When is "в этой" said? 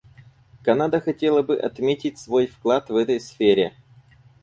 2.89-3.19